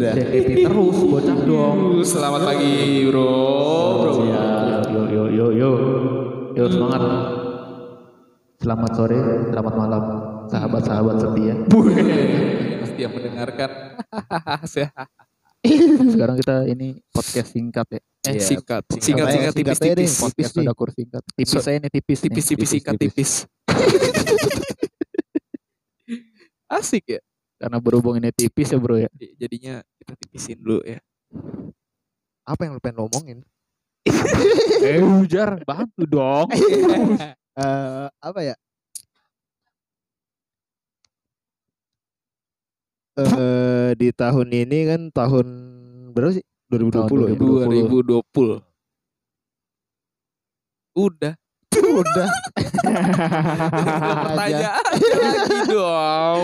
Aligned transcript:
dah. 0.00 0.16
DP 0.16 0.64
terus 0.64 0.96
bocah 1.04 1.38
dong. 1.44 2.00
Uh, 2.00 2.02
Selamat 2.04 2.48
pagi 2.48 3.04
bro. 3.04 3.28
bro. 4.00 4.12
Ya, 4.24 4.44
yo 4.88 5.02
yo 5.06 5.22
yo 5.28 5.46
yo. 5.52 5.70
Yo 6.56 6.64
semangat. 6.72 7.36
Selamat 8.60 8.92
sore, 8.92 9.16
selamat 9.48 9.72
malam, 9.72 10.02
sahabat-sahabat 10.52 11.16
setia. 11.16 11.54
Pasti 12.84 13.00
yang 13.00 13.16
mendengarkan. 13.16 13.70
Sekarang 16.12 16.36
kita 16.40 16.56
ini 16.68 17.00
podcast 17.08 17.56
singkat 17.56 17.88
ya. 17.88 18.00
Eh, 18.28 18.36
Iya, 18.36 18.44
singkat, 18.44 18.84
singkat 19.00 19.26
singkat, 19.32 19.52
tipis, 19.56 19.78
deh. 19.80 19.96
tipis, 19.96 20.12
Podcast 20.20 20.52
udah 20.60 20.76
kur 20.76 20.92
singkat. 20.92 21.24
Tipis 21.32 21.64
saya 21.64 21.80
nih 21.80 21.88
tipis. 21.88 22.20
tipis, 22.20 22.44
tipis, 22.52 22.68
singkat, 22.68 22.94
tipis. 23.00 23.48
Asik 26.76 27.16
ya. 27.16 27.20
Karena 27.60 27.76
berhubung 27.76 28.16
ini 28.16 28.32
tipis 28.32 28.72
ya 28.72 28.80
bro 28.80 28.96
ya. 28.96 29.12
Jadinya 29.36 29.84
kita 30.00 30.16
tipisin 30.16 30.56
dulu 30.64 30.80
ya. 30.80 30.96
Apa 32.48 32.64
yang 32.64 32.72
lu 32.74 32.80
pengen 32.80 33.04
ngomongin? 33.04 33.38
eh 34.88 35.04
hujar, 35.04 35.60
bantu 35.68 36.08
dong. 36.08 36.48
Eh, 37.60 38.08
apa 38.22 38.40
ya? 38.40 38.54
Eh 43.20 43.90
di 43.98 44.08
tahun 44.14 44.48
ini 44.54 44.78
kan 44.88 45.00
tahun 45.12 45.46
berapa 46.14 46.40
sih? 46.40 46.46
2020 46.72 47.34
ya? 47.34 47.36
2020. 47.36 48.64
2020. 48.64 48.64
Udah. 50.94 51.34
Udah. 51.90 52.28
Pertanyaan 54.30 54.84
lagi 54.94 55.58
dong. 55.66 56.42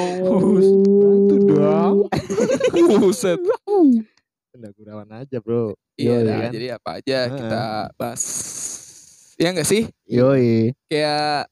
Bantu 1.01 1.37
dong. 1.47 1.97
Buset. 3.01 3.41
Udah 4.57 4.71
gurawan 4.75 5.11
aja, 5.15 5.37
Bro. 5.39 5.77
Iya, 5.97 6.21
Yoi, 6.21 6.29
kan? 6.29 6.51
jadi 6.53 6.67
apa 6.77 6.91
aja 7.01 7.19
Heeh. 7.25 7.37
kita 7.41 7.63
bahas. 7.97 8.23
Ya 9.41 9.49
enggak 9.53 9.69
sih? 9.69 9.89
Yoi. 10.09 10.77
Kayak 10.93 11.49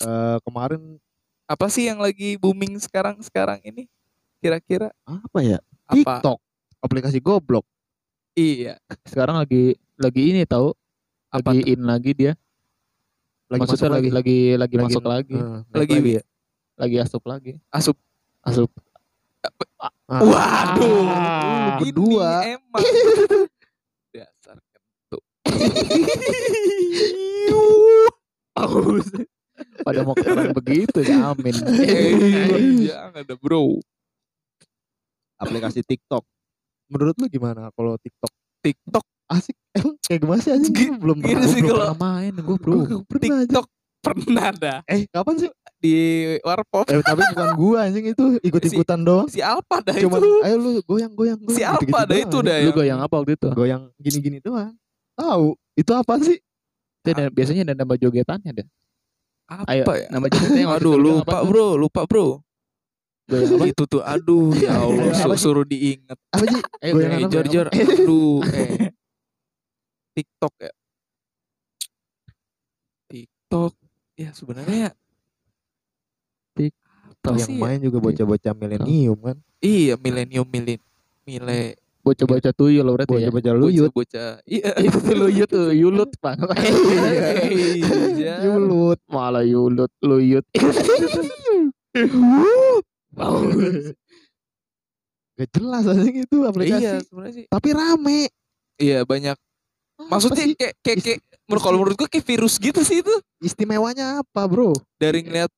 Eh 0.00 0.36
kemarin 0.48 0.96
apa 1.44 1.66
sih 1.68 1.84
yang 1.84 2.00
lagi 2.00 2.40
booming 2.40 2.80
sekarang 2.80 3.20
sekarang 3.20 3.60
ini? 3.68 3.84
Kira-kira 4.40 4.88
apa 5.04 5.38
ya? 5.44 5.60
apa? 5.84 5.92
TikTok. 5.92 6.38
Aplikasi 6.80 7.20
goblok. 7.20 7.68
Iya. 8.32 8.80
Sekarang 9.04 9.36
lagi 9.36 9.76
lagi 10.00 10.32
ini 10.32 10.48
tahu 10.48 10.72
Apa 11.28 11.52
lagi 11.52 11.76
in 11.76 11.84
lagi 11.84 12.16
dia. 12.16 12.32
Lagi 13.50 13.60
Maksudnya 13.66 13.90
masuk 13.90 13.96
lagi 13.98 14.10
lagi 14.14 14.38
lagi, 14.54 14.74
Lagi- 14.78 14.86
masuk 14.86 15.04
lagi. 15.04 15.34
Eh, 15.34 15.58
naik 15.74 15.90
Lagi 15.90 16.10
ya. 16.14 16.22
Lagi 16.78 16.96
asup 17.02 17.22
lagi. 17.26 17.52
Asup. 17.68 17.96
Asup. 18.40 18.70
Ah. 19.80 19.90
Waduh. 20.22 21.02
Ah, 21.08 21.80
Ini 21.80 21.90
berdua. 21.90 22.30
emang 22.46 22.82
dasar 24.14 24.56
kentut. 24.60 25.22
Pada 29.80 30.04
mau 30.04 30.14
keren 30.14 30.52
begitu 30.52 31.00
ya 31.02 31.32
amin. 31.32 31.56
Eh, 31.84 32.86
jangan 32.86 33.24
ada 33.24 33.34
bro. 33.34 33.80
aplikasi 35.36 35.80
TikTok. 35.80 36.20
Menurut 36.86 37.16
lu 37.16 37.26
gimana 37.26 37.72
kalau 37.72 37.96
TikTok? 37.96 38.28
TikTok, 38.60 39.04
Asik. 39.30 39.54
Emang 39.70 39.94
kayak 40.00 40.18
gimana 40.20 40.40
sih 40.40 40.50
anjing? 40.50 40.72
Gi- 40.72 40.88
Gua 40.88 40.98
belum 40.98 41.16
gini 41.20 41.30
pernah. 41.32 41.46
sih 41.46 41.60
Belum 41.60 41.70
kalau 41.70 41.84
pernah 41.86 41.98
main 42.02 42.32
gue 42.34 42.56
bro. 42.56 42.72
Pernah 43.04 43.36
anjing. 43.36 43.46
TikTok 43.46 43.66
pernah 44.00 44.48
dah 44.52 44.78
Eh, 44.84 45.00
kapan 45.06 45.34
sih? 45.38 45.50
di 45.76 45.94
warpop 46.40 46.84
Eh, 46.86 47.00
tapi 47.00 47.20
bukan 47.26 47.50
gua 47.54 47.78
anjing 47.82 48.06
itu 48.06 48.24
ikut-ikutan 48.40 49.00
doang. 49.00 49.26
si 49.26 49.40
Alpa 49.40 49.80
dah 49.80 49.94
Cuman 49.94 50.18
itu. 50.18 50.30
ayo 50.42 50.56
lu 50.56 50.70
goyang 50.82 51.08
goyang 51.10 51.38
goyang. 51.38 51.52
Si 51.52 51.62
gitu-gitu 51.62 51.94
apa 51.94 52.00
dah 52.02 52.10
doang, 52.10 52.26
itu 52.26 52.38
dah 52.38 52.52
Lu 52.52 52.62
yang 52.62 52.74
goyang 52.74 53.00
apa 53.00 53.14
waktu 53.14 53.32
itu? 53.34 53.48
Goyang 53.50 53.82
gini-gini 53.96 54.38
doang. 54.38 54.74
Tahu. 55.14 55.46
Itu 55.74 55.92
apa 55.92 56.12
sih? 56.18 56.36
Itu 56.98 57.08
ada- 57.08 57.30
biasanya 57.30 57.62
ada 57.64 57.74
nama 57.76 57.94
jogetannya 57.94 58.50
deh. 58.52 58.66
Ayo, 59.64 59.82
apa 59.82 59.94
ya? 59.96 60.06
nama 60.10 60.26
jogetannya 60.26 60.66
Aduh 60.70 60.94
lupa 60.96 61.22
apa 61.22 61.38
bro, 61.44 61.68
lupa 61.76 62.00
bro. 62.04 62.26
Goyang? 63.24 63.62
Itu 63.64 63.86
tuh 63.86 64.02
aduh 64.02 64.50
ya 64.52 64.74
Allah 64.82 65.14
Apa 65.14 65.32
su- 65.32 65.32
sih? 65.32 65.42
suruh 65.44 65.62
diinget. 65.62 66.18
Apa 66.28 66.44
sih? 66.46 66.60
Eh, 66.78 66.90
Goyangan 66.90 67.14
Eh, 67.14 67.22
apa? 67.22 67.32
jar 67.32 67.46
jar 67.46 67.66
aduh 67.70 68.42
eh. 68.44 68.89
TikTok 70.14 70.54
ya. 70.60 70.72
TikTok 73.10 73.72
ya 74.14 74.30
sebenarnya 74.36 74.94
TikTok. 76.54 76.78
apa 77.20 77.38
Yang 77.40 77.48
sih 77.48 77.56
ya? 77.56 77.62
main 77.62 77.78
juga 77.82 77.98
bocah-bocah 78.00 78.52
milenium 78.56 79.18
kan. 79.20 79.36
Iya 79.60 79.94
milenium 80.00 80.46
milen 80.48 80.80
mile 81.28 81.76
Bocah-bocah 82.00 82.56
tuyul 82.56 82.80
loh 82.80 82.96
berarti 82.96 83.12
ya. 83.12 83.28
Bocah-bocah 83.28 83.54
luyut. 83.60 83.92
bocah 83.92 84.40
iya 84.48 84.72
Itu 84.88 84.98
tuh 85.04 85.14
luyut 85.20 85.48
tuh, 85.52 85.68
yulut 85.76 86.10
bang. 86.18 86.40
Iya. 88.16 88.40
Yulut. 88.48 88.98
Malah 89.08 89.44
yulut, 89.44 89.92
luyut. 90.00 90.44
Gak 95.40 95.48
jelas 95.56 95.84
anjing 95.88 96.24
itu 96.24 96.36
aplikasi. 96.44 96.84
Iya 96.84 97.00
sebenarnya 97.04 97.34
sih. 97.36 97.44
Tapi 97.48 97.68
rame. 97.72 98.28
Iya 98.80 99.04
banyak. 99.04 99.36
Maksudnya 100.06 100.36
Apa 100.38 100.46
sih? 100.46 100.56
kayak 100.56 100.74
kayak 100.80 100.98
kayak 101.02 101.18
menurut 101.44 101.62
kalau 101.62 101.76
menurut 101.78 101.96
gua 101.96 102.08
kayak 102.08 102.24
virus 102.24 102.54
gitu 102.56 102.80
sih 102.80 103.00
itu. 103.00 103.14
istimewanya 103.38 104.20
apa, 104.20 104.40
Bro? 104.44 104.72
Dari 104.94 105.20
ngeliat 105.20 105.50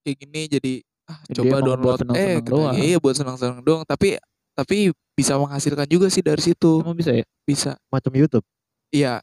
kayak 0.00 0.16
gini 0.18 0.42
jadi 0.46 0.72
ah, 1.04 1.18
Dia 1.24 1.34
coba 1.34 1.48
buat 1.50 1.64
download 1.66 1.98
senang-senang 1.98 2.16
eh 2.22 2.36
kita- 2.38 2.50
doang. 2.50 2.74
iya 2.76 2.96
buat 2.96 3.14
senang-senang 3.14 3.60
doang 3.60 3.82
tapi 3.82 4.16
tapi 4.52 4.76
bisa 5.12 5.34
menghasilkan 5.34 5.84
juga 5.84 6.06
sih 6.06 6.20
dari 6.20 6.38
situ. 6.38 6.80
Emang 6.80 6.92
bisa 6.92 7.10
ya? 7.10 7.24
Bisa. 7.42 7.74
Macam 7.88 8.10
YouTube. 8.10 8.44
Iya, 8.88 9.20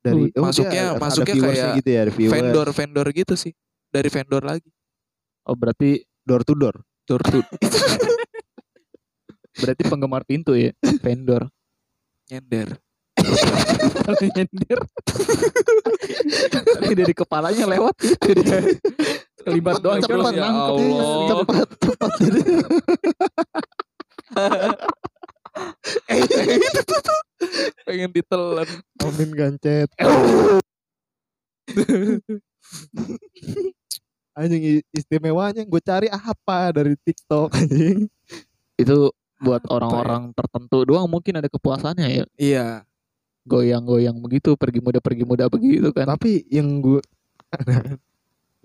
Dari 0.00 0.28
Uh, 0.28 0.34
oh, 0.34 0.42
masuknya- 0.44 0.98
masuknya 0.98 1.34
kayak 1.36 1.78
gitu 1.78 1.88
ya, 1.88 2.00
ada 2.00 2.10
viewers. 2.10 2.32
vendor-vendor 2.32 3.06
gitu 3.12 3.34
sih. 3.34 3.52
Dari 3.88 4.08
vendor 4.08 4.42
lagi. 4.42 4.66
Oh 5.44 5.54
berarti 5.54 5.98
door 6.20 6.42
to 6.42 6.52
door. 6.52 6.74
Door 7.04 7.22
to 7.22 7.38
berarti 9.62 9.82
penggemar 9.84 10.22
pintu 10.24 10.54
ya, 10.54 10.72
vendor. 10.98 11.46
Nyender. 12.32 12.68
Kalau 14.02 14.20
nyender. 14.32 14.78
Tapi 16.80 16.92
dari 16.96 17.12
kepalanya 17.12 17.68
lewat. 17.68 17.92
Kelibat 19.42 19.84
doang 19.84 20.00
Cepat, 20.00 20.32
ya. 20.32 20.48
Allah. 20.48 21.28
Cepat, 21.28 21.68
cepat. 21.76 22.12
eh, 26.08 26.20
itu 26.56 26.94
tuh. 27.04 27.20
Pengen 27.84 28.10
ditelan. 28.16 28.68
Amin 29.04 29.30
gancet. 29.36 29.92
anjing 34.32 34.80
istimewanya 34.96 35.60
gue 35.68 35.82
cari 35.84 36.08
apa 36.08 36.72
dari 36.72 36.96
TikTok 36.96 37.52
anjing. 37.52 38.08
Itu 38.80 39.12
buat 39.42 39.62
Apa 39.66 39.74
orang-orang 39.74 40.22
tertentu 40.32 40.86
doang 40.86 41.10
mungkin 41.10 41.42
ada 41.42 41.50
kepuasannya 41.50 42.08
ya. 42.08 42.24
Iya. 42.38 42.68
Goyang-goyang 43.42 44.22
begitu, 44.22 44.54
pergi 44.54 44.78
muda 44.78 45.02
pergi 45.02 45.26
muda 45.26 45.50
begitu 45.50 45.90
kan. 45.90 46.06
Tapi 46.14 46.46
yang 46.46 46.78
gue 46.78 47.02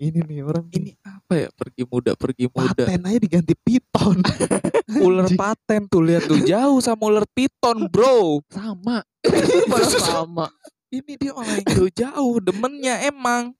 ini 0.06 0.22
nih 0.22 0.46
orang 0.46 0.70
Ini 0.70 0.94
apa 1.02 1.34
ya? 1.34 1.48
Pergi 1.50 1.82
muda, 1.82 2.14
pergi 2.14 2.46
muda. 2.46 2.86
paten 2.86 3.02
aja 3.02 3.18
diganti 3.18 3.54
piton. 3.58 4.22
Ular 5.06 5.26
paten 5.34 5.90
tuh 5.90 6.02
lihat 6.06 6.30
tuh 6.30 6.38
jauh 6.46 6.78
sama 6.78 7.10
ular 7.10 7.26
piton, 7.34 7.90
bro. 7.90 8.38
Sama. 8.54 9.02
Malah 9.70 9.90
sama. 9.98 10.46
Ini 10.88 11.20
dia 11.20 11.36
malah 11.36 11.52
yang 11.52 11.68
jauh-jauh, 11.68 12.40
demennya 12.40 12.96
emang. 13.04 13.52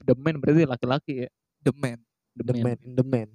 Demen 0.00 0.40
berarti 0.40 0.64
laki-laki 0.64 1.12
ya. 1.26 1.30
Demen. 1.60 2.00
Demen. 2.32 2.78
the 2.96 3.04
man. 3.04 3.28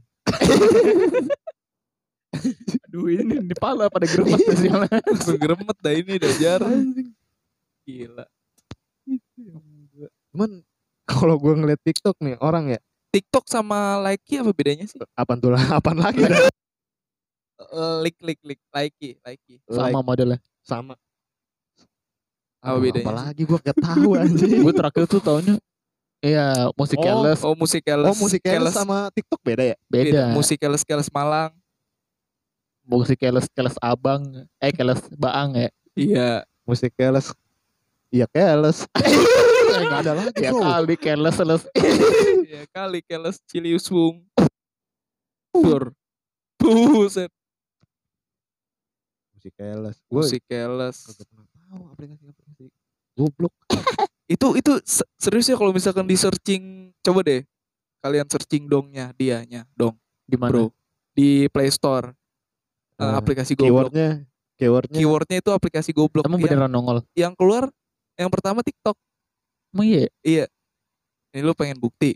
Aduh 2.90 3.08
ini 3.10 3.46
di 3.46 3.56
pala 3.56 3.88
pada 3.90 4.06
geremet. 4.06 4.40
Langsung 5.06 5.38
geremet 5.38 5.78
dah 5.80 5.94
ini 5.94 6.14
dah 6.18 6.34
jar. 6.38 6.62
Gila. 7.86 8.26
Cuman 10.32 10.52
kalau 11.06 11.36
gue 11.38 11.54
ngeliat 11.54 11.82
TikTok 11.84 12.18
nih 12.24 12.40
orang 12.40 12.74
ya 12.74 12.80
TikTok 13.14 13.46
sama 13.46 14.02
Likee 14.02 14.42
apa 14.42 14.50
bedanya 14.50 14.90
sih? 14.90 14.98
apaan 15.14 15.38
tuh 15.38 15.54
lah 15.54 15.62
apaan 15.78 16.02
lagi 16.02 16.26
dah? 16.26 16.50
Lik 18.02 18.18
lik 18.20 18.40
lik 18.42 18.60
Likee, 18.74 19.22
Likee. 19.22 19.62
Sama 19.70 19.94
Like, 19.94 20.02
modelnya. 20.02 20.40
sama. 20.66 20.96
Apa 22.64 22.78
bedanya? 22.82 23.06
Apalagi 23.06 23.42
gue 23.46 23.60
gak 23.62 23.78
tahu 23.78 24.10
anjing. 24.18 24.64
Gue 24.64 24.74
terakhir 24.74 25.04
tuh 25.06 25.22
taunya 25.22 25.60
Iya, 26.24 26.72
musik 26.80 26.96
Oh, 26.96 27.04
keles 27.04 27.40
Oh 27.44 27.52
musik 27.60 27.84
keles. 27.84 28.08
Oh 28.08 28.16
musik 28.16 28.40
keles 28.40 28.72
sama 28.72 29.12
TikTok 29.12 29.44
beda 29.44 29.76
ya? 29.76 29.78
beda. 29.92 30.32
Musik 30.32 30.56
keles 30.56 30.88
keles 30.88 31.12
Malang. 31.12 31.52
Musik 32.88 33.20
keles 33.20 33.52
keles 33.52 33.76
abang, 33.84 34.24
eh 34.64 34.72
keles 34.72 35.04
baang 35.20 35.52
ya. 35.60 35.70
Iya. 36.00 36.32
Musik 36.64 36.96
keles. 36.96 37.36
Iya 38.08 38.24
keles. 38.32 38.88
Eh, 39.04 39.84
nggak 39.84 40.00
ada 40.00 40.12
lagi 40.16 40.48
ya 40.48 40.52
kali 40.56 40.96
keles 40.96 41.36
keles. 41.36 41.64
Iya 42.48 42.64
kali 42.72 43.04
keles 43.04 43.44
Cilius 43.44 43.92
Wung. 43.92 44.24
Pur. 45.52 45.92
Buset. 46.56 47.28
Musik 49.36 49.54
keles. 49.60 50.00
Gue 50.08 50.24
Musik 50.24 50.42
keles. 50.48 50.98
kagak 51.04 51.28
pernah 51.28 51.48
tahu 51.52 51.84
aplikasi-aplikasi. 51.92 52.66
Goblok. 53.20 53.52
Itu 54.26 54.56
itu 54.56 54.80
se- 54.84 55.08
serius 55.20 55.48
ya 55.48 55.56
kalau 55.56 55.72
misalkan 55.72 56.08
di 56.08 56.16
searching 56.16 56.94
coba 57.04 57.22
deh 57.22 57.42
kalian 58.00 58.28
searching 58.28 58.68
dongnya 58.68 59.12
dianya 59.16 59.68
dong 59.76 59.96
Di 60.24 60.36
mana? 60.36 60.52
bro 60.52 60.66
di 61.14 61.48
Play 61.48 61.70
Store 61.70 62.12
Eh, 62.94 63.14
aplikasi 63.18 63.58
goblok. 63.58 63.90
Keywordnya, 63.90 64.10
keywordnya 64.56 64.98
Keywordnya 65.02 65.38
itu 65.42 65.50
aplikasi 65.50 65.90
goblok. 65.92 66.24
Emang 66.30 66.38
yang, 66.40 66.46
beneran 66.46 66.70
nongol? 66.72 66.98
yang 67.18 67.34
keluar 67.34 67.68
yang 68.14 68.30
pertama 68.30 68.62
TikTok. 68.62 68.94
Emang 69.74 69.88
iya? 69.90 70.06
Iya. 70.22 70.46
Ini 71.34 71.42
lu 71.42 71.58
pengen 71.58 71.82
bukti. 71.82 72.14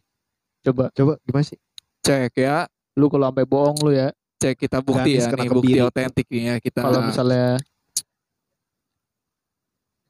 Coba 0.62 0.94
coba 0.94 1.18
gimana 1.26 1.44
sih? 1.44 1.58
Cek 2.06 2.38
ya. 2.38 2.70
lu 2.94 3.10
kalau 3.10 3.30
sampai 3.30 3.46
bohong 3.46 3.78
lu 3.82 3.92
ya. 3.94 4.14
Cek 4.38 4.54
kita 4.58 4.86
bukti 4.86 5.18
Ganis 5.18 5.26
ya 5.26 5.34
nih 5.34 5.50
bukti 5.50 5.80
otentik 5.82 6.28
nih 6.30 6.44
ya 6.46 6.56
kita. 6.62 6.80
Kalau 6.86 7.02
misalnya 7.10 7.58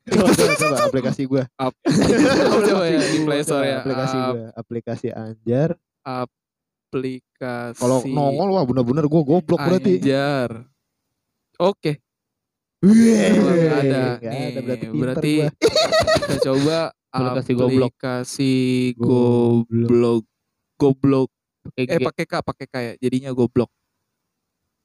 Coba, 0.08 0.88
aplikasi 0.88 1.24
gua. 1.24 1.44
coba 2.68 2.84
ya 2.86 2.98
di 2.98 3.20
Play 3.22 3.42
Store 3.44 3.66
ya. 3.66 3.78
Aplikasi 3.82 4.16
gua, 4.18 4.46
aplikasi 4.54 5.08
Anjar. 5.12 5.70
Aplikasi. 6.02 7.78
Kalau 7.78 8.00
nongol 8.04 8.48
wah 8.52 8.64
bener-bener 8.64 9.06
gua 9.06 9.22
goblok 9.22 9.60
berarti. 9.60 10.00
Anjar. 10.00 10.50
Oke. 11.58 12.00
Wih, 12.78 13.34
Nggak 13.34 13.78
ada. 13.82 14.02
nggak 14.22 14.32
Nih, 14.32 14.46
ada 14.46 14.60
berarti 14.62 14.86
berarti 14.94 15.34
kita 16.22 16.36
coba 16.46 16.78
Aplikasi 17.18 17.52
goblok. 17.52 17.90
aplikasi 17.90 18.54
Goblok. 18.94 20.24
goblok. 20.78 21.30
Eh 21.74 21.98
pakai 21.98 22.24
K, 22.24 22.34
pakai 22.40 22.66
K 22.66 22.76
ya. 22.78 22.94
Jadinya 23.02 23.34
goblok. 23.34 23.72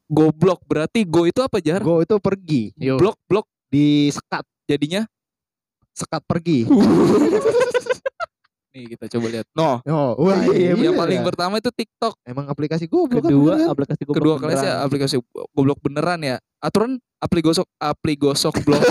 Goblok 0.09 0.65
berarti 0.65 1.05
go 1.05 1.25
itu 1.25 1.41
apa 1.41 1.61
jar? 1.61 1.81
Go 1.81 2.01
itu 2.01 2.17
pergi, 2.17 2.73
Yo. 2.75 2.97
Blok 2.97 3.17
blok 3.29 3.47
di 3.69 4.09
sekat, 4.09 4.45
jadinya 4.65 5.03
sekat 5.91 6.23
pergi. 6.23 6.65
nih 8.73 8.89
kita 8.89 9.05
coba 9.11 9.27
lihat. 9.29 9.47
No, 9.53 9.85
Oh, 9.85 10.17
wah 10.19 10.49
iya, 10.49 10.73
yang 10.73 10.97
paling 10.97 11.21
ya. 11.21 11.25
pertama 11.25 11.55
itu 11.57 11.69
TikTok. 11.69 12.17
Emang 12.25 12.49
aplikasi 12.49 12.87
goblok 12.87 13.21
kan 13.21 13.29
kedua 13.29 13.53
beneran. 13.53 13.69
aplikasi 13.69 14.03
goblok 14.03 14.17
Kedua 14.17 14.35
kali 14.39 14.53
sih 14.55 14.65
beneran. 14.65 14.81
aplikasi 14.83 15.15
goblok 15.51 15.79
beneran 15.79 16.21
ya. 16.23 16.37
Aturan 16.59 16.91
apli 17.19 17.41
gosok 17.41 17.69
apli 17.77 18.15
gosok 18.15 18.55
blok. 18.63 18.81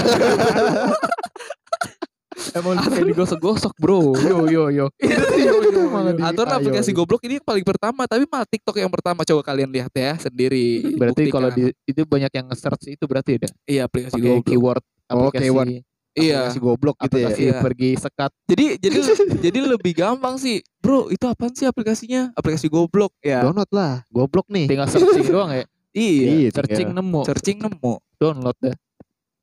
Emang 2.52 2.74
lu 2.74 2.84
kayak 2.86 3.06
digosok-gosok 3.08 3.76
bro 3.76 4.16
Yo 4.18 4.44
yo 4.46 4.64
yo 4.72 4.86
Malah 5.94 6.12
di- 6.12 6.24
Aturan 6.24 6.48
ayo, 6.50 6.58
aplikasi 6.60 6.92
goblok 6.92 7.22
ini 7.22 7.38
yang 7.38 7.46
paling 7.46 7.62
pertama, 7.62 8.06
tapi 8.06 8.24
malah 8.26 8.46
TikTok 8.46 8.76
yang 8.78 8.88
pertama. 8.88 9.22
Coba 9.22 9.42
kalian 9.44 9.68
lihat 9.68 9.92
ya 9.92 10.16
sendiri. 10.18 10.96
Berarti 10.96 11.28
kalau 11.28 11.50
di 11.50 11.70
itu 11.84 12.02
banyak 12.02 12.32
yang 12.32 12.46
nge-search 12.48 12.86
itu 12.90 13.04
berarti 13.04 13.36
ada 13.36 13.48
iya 13.66 13.84
aplikasi 13.84 14.14
Pakai 14.14 14.30
goblok. 14.32 14.46
keyword 14.46 14.84
Oh, 15.12 15.28
aplikasi 15.28 15.44
keyword. 15.48 15.68
Iya. 16.12 16.38
Aplikasi 16.44 16.60
goblok 16.60 16.96
gitu 17.00 17.16
ya. 17.16 17.28
aplikasi 17.32 17.42
Iya. 17.44 17.60
pergi 17.64 17.90
sekat 17.96 18.32
Jadi 18.52 18.66
jadi 18.84 18.98
jadi 19.48 19.60
lebih 19.64 19.94
gampang 19.96 20.36
sih. 20.36 20.60
Bro, 20.84 21.08
itu 21.08 21.24
apaan 21.24 21.54
sih 21.56 21.64
aplikasinya? 21.64 22.36
Aplikasi 22.36 22.68
goblok. 22.68 23.16
Ya. 23.24 23.44
Download 23.44 23.72
lah, 23.72 24.04
goblok 24.12 24.48
nih. 24.52 24.68
tinggal 24.68 24.88
searching 24.92 25.28
doang 25.28 25.52
ya 25.52 25.64
Iya. 25.92 26.28
Iya, 26.32 26.50
searching 26.56 26.90
tinggal. 26.92 27.04
nemu 27.04 27.22
Searching 27.28 27.58
nemu. 27.60 27.94
download 28.16 28.58
dah 28.60 28.76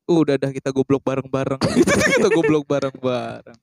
Udah 0.08 0.40
dah 0.40 0.48
kita 0.48 0.72
goblok 0.72 1.04
bareng-bareng. 1.04 1.60
kita 2.16 2.28
goblok 2.32 2.64
bareng-bareng. 2.64 3.58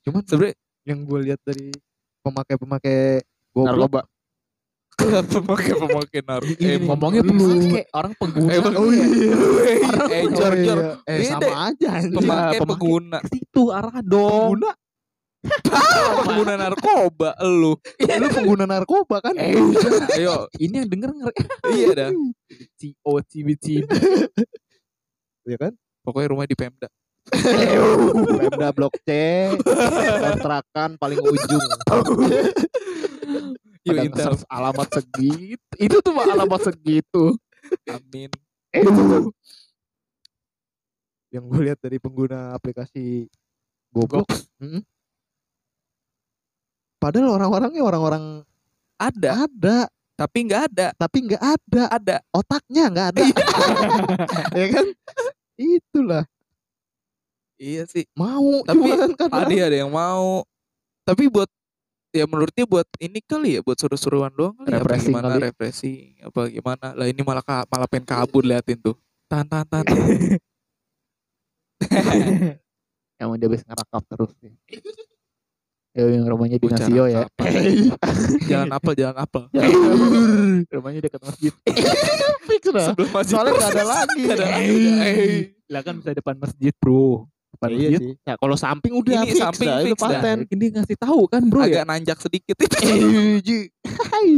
Cuman 0.00 0.22
Sebenarnya 0.24 0.56
yang 0.88 1.04
gue 1.04 1.18
lihat 1.28 1.40
dari 1.44 1.68
pemakai-pemakai 2.24 3.20
goblok 3.52 3.76
narkoba 3.76 4.00
pemakai-pemakai 5.32 6.20
nar. 6.22 6.42
Ini 6.42 6.56
Eh, 6.58 6.76
nih, 6.76 6.84
ngomongnya 6.84 7.22
lu- 7.22 7.32
pemakai 7.32 7.84
orang 7.90 8.12
pengguna 8.14 8.50
Eh, 8.50 8.60
Oh 8.72 8.88
iya. 8.88 9.04
Eh, 9.04 10.22
Oh, 10.22 10.30
jor, 10.30 10.52
iya. 10.52 10.64
jor. 10.64 10.78
Eh 11.04 11.18
sama 11.24 11.50
aja. 11.66 11.90
Pemakai 12.02 12.20
pemakai. 12.56 12.58
pengguna. 12.60 13.18
itu 13.32 13.62
arah 13.68 13.96
dong 14.00 14.58
Pengguna, 14.58 14.70
pengguna 16.22 16.54
narkoba 16.56 17.30
lu. 17.42 17.74
lu 17.74 18.26
pengguna 18.30 18.64
narkoba 18.64 19.18
kan? 19.20 19.34
eh 19.34 19.58
Ayo, 20.14 20.46
ini 20.56 20.74
yang 20.76 20.88
denger 20.88 21.10
ngeri 21.10 21.34
iya 21.76 21.88
dah. 21.92 22.10
CO 22.76 23.12
cibi 23.22 23.54
cibi 23.56 23.90
Iya 25.42 25.56
kan? 25.58 25.72
Pokoknya 26.00 26.28
rumah 26.30 26.46
di 26.46 26.54
Pemda. 26.54 26.86
Pemda 27.26 28.70
Blok 28.70 28.94
C, 29.00 29.10
kontrakan 30.20 30.94
paling 30.94 31.18
ujung. 31.18 31.62
Pada 33.82 34.02
Intel. 34.06 34.32
alamat 34.46 34.88
segitu 34.92 35.66
itu 35.76 35.96
tuh 35.98 36.12
mah 36.14 36.26
alamat 36.30 36.60
segitu 36.62 37.34
Amin. 37.86 38.30
eh 38.70 38.82
Yang 41.32 41.44
gue 41.48 41.60
lihat 41.64 41.78
dari 41.80 41.96
pengguna 41.96 42.52
aplikasi 42.52 43.24
goblok. 43.88 44.28
Mm-mm. 44.60 44.84
Padahal 46.98 47.34
orang-orangnya 47.34 47.82
orang-orang 47.82 48.24
Ada, 49.00 49.48
ada, 49.50 49.76
tapi 50.14 50.38
nggak 50.46 50.62
ada. 50.70 50.86
tapi 50.94 51.26
nggak 51.26 51.42
ada 51.42 51.82
Ada. 51.90 52.16
otaknya 52.30 52.84
nggak 52.86 53.06
ada, 53.10 53.22
ya 54.60 54.66
kan? 54.70 54.86
Itulah 55.56 56.24
Iya 57.58 57.86
sih. 57.86 58.06
mau, 58.14 58.62
Tapi 58.62 58.86
kan 58.90 59.10
Ada 59.30 59.70
ada 59.70 59.76
yang 59.86 59.90
mau. 59.94 60.42
Tapi 61.02 61.30
buat 61.30 61.46
ya 62.12 62.24
menurutnya 62.28 62.68
buat 62.68 62.84
ini 63.00 63.24
kali 63.24 63.56
ya 63.58 63.60
buat 63.64 63.80
seru-seruan 63.80 64.28
doang 64.36 64.52
kali 64.60 64.68
ya, 64.68 64.78
apa 64.78 64.84
Refreshing 64.84 65.12
gimana 65.16 65.28
kali. 65.32 65.42
refreshing 65.48 66.12
apa 66.20 66.40
gimana 66.52 66.86
lah 66.92 67.06
ini 67.08 67.20
malah 67.24 67.44
ka, 67.44 67.64
malah 67.72 67.88
pengen 67.88 68.04
kabur 68.04 68.44
liatin 68.44 68.78
tuh 68.78 68.96
tahan 69.32 69.48
tahan 69.48 69.66
tahan, 69.66 69.84
tahan. 69.88 70.08
emang 73.22 73.36
dia 73.40 73.48
bisa 73.48 73.64
ngerakap 73.64 74.02
terus 74.12 74.32
sih 74.38 74.52
Yo, 75.92 76.08
yang 76.08 76.24
rumahnya 76.24 76.56
di 76.56 76.68
Nasio 76.72 77.04
ya 77.04 77.28
jalan 78.48 78.72
apa 78.72 78.90
jalan 78.96 79.16
apa 79.16 79.40
rumahnya 80.72 81.00
dekat 81.04 81.20
masjid 81.20 81.52
fix 82.48 82.62
sebelum 82.64 83.10
masjid 83.12 83.34
Soalnya 83.36 83.52
nggak 83.60 83.70
ada 83.76 83.84
lagi. 83.84 84.22
Nggak 84.24 84.36
ada 84.40 84.46
lagi. 84.56 84.72
Eh. 85.04 85.40
lah 85.68 85.80
kan 85.84 85.94
bisa 86.00 86.16
depan 86.16 86.36
masjid 86.40 86.72
bro 86.80 87.28
depan 87.62 87.68
Iya 87.70 87.78
masjid 87.88 88.00
sih. 88.02 88.14
Nah, 88.20 88.34
kalau 88.36 88.56
samping 88.56 88.92
udah 88.92 89.12
Ini 89.14 89.24
fix 89.24 89.38
samping 89.38 89.68
dah, 89.68 89.78
itu 89.78 89.86
fix 89.88 89.94
dah. 89.94 90.10
paten. 90.10 90.36
Nah, 90.42 90.56
dia 90.58 90.68
ngasih 90.72 90.96
tahu 90.98 91.20
kan 91.24 91.42
bro 91.44 91.60
ya 91.60 91.66
agak 91.72 91.84
nanjak 91.86 92.18
sedikit 92.18 92.56
itu 92.56 92.76
Eh, 92.82 93.38
Ji. 93.40 93.58
Hai. 93.86 94.28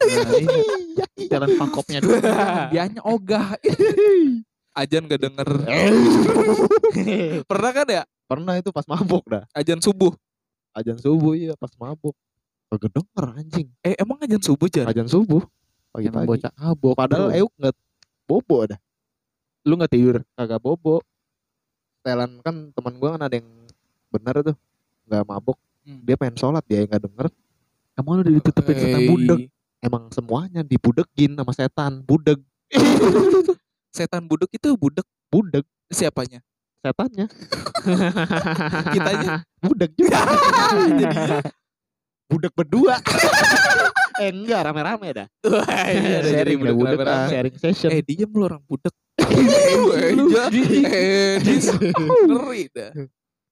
nah, 0.00 0.32
ini 0.34 0.56
jalan 1.26 1.50
pangkopnya 1.54 1.98
dulu 1.98 2.16
dianya 2.68 3.00
ogah 3.02 3.52
ajan 4.72 5.02
gak 5.04 5.20
denger 5.20 5.48
pernah 7.46 7.70
kan 7.70 7.86
ya 7.86 8.02
Pernah 8.24 8.54
itu 8.56 8.70
pas 8.70 8.86
mabuk 8.86 9.26
dah. 9.26 9.42
ajan 9.52 9.76
subuh 9.76 10.14
Ajan 10.70 10.96
subuh 10.96 11.34
iya 11.34 11.52
pas 11.54 11.68
mabuk. 11.74 12.14
Kagak 12.70 12.94
denger 12.94 13.24
anjing. 13.34 13.68
eh 13.82 13.98
emang 13.98 14.16
ajan 14.20 14.38
subuh 14.38 14.70
jar 14.70 14.86
Ajan 14.86 15.04
subuh 15.04 15.42
pagi-pagi. 15.90 16.30
bocah 16.30 16.52
abok 16.56 16.94
Padahal. 16.94 17.34
Euk 17.34 17.50
nggak 17.52 17.74
bobo 18.24 18.56
dah. 18.64 18.78
lu 19.60 19.74
nggak 19.74 19.90
tidur 19.90 20.16
Kagak 20.32 20.62
bobo. 20.62 21.02
Setelan 22.00 22.40
kan 22.40 22.72
teman 22.72 22.94
gua 22.96 23.20
kan 23.20 23.28
ada 23.28 23.36
yang 23.36 23.48
bener 24.08 24.34
tuh. 24.40 24.56
Nggak 25.04 25.22
mabuk. 25.28 25.58
Hmm. 25.84 26.00
Dia 26.00 26.16
pengen 26.16 26.36
sholat 26.40 26.64
dia 26.64 26.80
nggak 26.88 27.04
denger. 27.04 27.28
emang 28.00 28.16
lu 28.16 28.20
udah 28.24 28.32
ditutupin 28.40 28.76
setan 28.80 29.00
Eh, 29.04 29.08
budek 29.12 29.40
Emang 29.84 30.08
semuanya 30.08 30.60
dibudekin 30.64 31.36
sama 31.36 31.52
setan. 31.52 32.00
Budeg. 32.00 32.40
setan 33.96 34.24
budek 34.24 34.48
itu 34.56 34.72
budek 34.80 35.04
Budeg. 35.28 35.68
siapanya 35.92 36.40
Setannya. 36.80 37.28
Kitanya? 38.96 39.44
Budeg 39.60 39.92
juga. 40.00 40.20
Jadinya 41.00 41.44
budeg 42.30 42.52
berdua. 42.56 42.96
eh 44.16 44.30
enggak 44.32 44.64
rame-rame 44.64 45.08
dah. 45.12 45.26
Iya, 45.44 46.24
sharing 46.24 46.60
ah, 47.04 47.28
sharing 47.28 47.56
session. 47.60 47.90
eh 47.92 48.00
diam 48.00 48.32
lu 48.32 48.48
orang 48.48 48.64
budek 48.64 48.96
eh 49.20 50.12
ja- 50.26 50.50
eh 50.86 51.36
ngeri 52.26 52.62
dah 52.70 52.90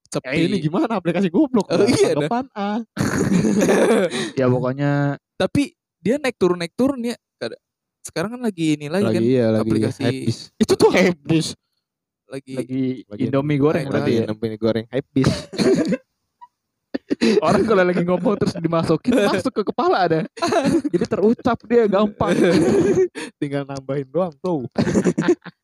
sepi 0.08 0.28
Eh, 0.30 0.48
ini 0.48 0.56
gimana 0.58 0.88
aplikasi 0.90 1.28
goblok? 1.28 1.68
Oh, 1.68 1.84
iya 1.84 2.16
dah. 2.16 2.24
Tanggapan 2.24 2.44
A. 2.54 2.70
ya 4.34 4.46
pokoknya 4.46 4.90
tapi 5.34 5.72
dia 5.98 6.16
naik 6.16 6.34
turun 6.34 6.56
naik 6.56 6.72
turun 6.72 7.00
ya 7.02 7.12
sekarang 8.00 8.32
kan 8.32 8.42
lagi 8.42 8.72
ini 8.74 8.88
lagi, 8.88 9.04
kan 9.04 9.12
Lagi 9.14 9.28
iya 9.28 9.46
lagi 9.48 9.62
aplikasi- 9.62 10.00
habis. 10.02 10.36
Itu 10.56 10.72
tuh 10.74 10.88
habis. 10.88 11.52
lagi, 12.24 12.56
lagi 12.56 12.82
Lagi- 13.04 13.24
Indomie 13.26 13.56
goreng 13.56 13.84
berarti 13.84 14.12
ya 14.14 14.24
nemuin 14.24 14.54
goreng 14.56 14.86
habis. 14.86 15.28
orang 17.40 17.62
kalau 17.62 17.82
lagi 17.82 18.00
ngomong 18.00 18.34
terus 18.36 18.54
dimasukin 18.54 19.12
masuk 19.12 19.50
ke 19.50 19.62
kepala 19.66 20.06
ada 20.06 20.20
jadi 20.88 21.04
terucap 21.04 21.58
dia 21.64 21.84
gampang 21.84 22.32
Tinggal 23.40 23.64
nambahin 23.64 24.06
doang 24.06 24.32
tuh. 24.38 24.64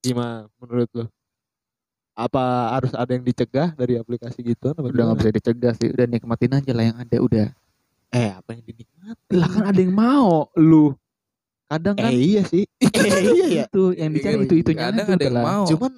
Gimana 0.00 0.50
menurut 0.58 0.90
lo? 0.92 1.04
Apa 2.12 2.42
harus 2.76 2.92
ada 2.92 3.08
yang 3.08 3.24
dicegah 3.24 3.72
dari 3.72 3.96
aplikasi 3.96 4.44
gitu? 4.44 4.70
Apa 4.70 4.84
Udah 4.84 5.04
nggak 5.08 5.18
bisa 5.18 5.30
dicegah 5.32 5.72
sih. 5.74 5.88
Udah 5.88 6.06
nikmatin 6.06 6.52
aja 6.52 6.72
lah 6.74 6.84
yang 6.84 6.98
ada 6.98 7.16
udah. 7.18 7.48
Eh, 8.12 8.28
apa 8.30 8.52
yang 8.52 8.62
dinikmati? 8.62 9.32
Lah 9.32 9.48
kan 9.48 9.64
ada 9.64 9.80
yang 9.80 9.94
mau 9.94 10.50
lu. 10.54 10.92
Kadang 11.64 11.96
kan 11.96 12.12
Eh, 12.12 12.36
iya 12.36 12.42
sih. 12.44 12.68
Eh, 12.92 13.22
iya 13.32 13.46
ya. 13.48 13.64
itu 13.64 13.82
yang 13.96 14.10
dicari 14.12 14.36
Iya, 14.36 14.44
itu 14.44 14.54
itunya 14.60 14.82
Kadang 14.92 15.06
ada 15.08 15.24
yang 15.24 15.36
lah. 15.40 15.44
mau. 15.46 15.64
Cuman 15.64 15.92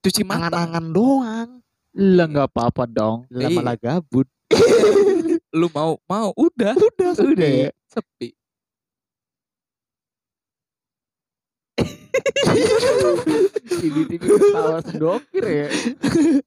cuci 0.00 0.22
mata. 0.24 0.34
angan-angan 0.40 0.84
doang. 0.88 1.48
Lah 1.92 2.26
nggak 2.26 2.46
apa-apa 2.48 2.82
dong. 2.88 3.18
Lah 3.28 3.48
Iya. 3.52 3.56
malah 3.60 3.76
gabut. 3.76 4.28
Lu 5.52 5.68
mau 5.68 6.00
mau 6.04 6.32
udah 6.32 6.72
Udah, 6.72 7.10
Udah 7.12 7.50
ya. 7.50 7.70
sepi. 7.84 8.32
Ini 13.76 14.02
TV 14.08 14.10
ketawa 14.20 14.80
sedokir 14.82 15.44
ya. 15.44 15.68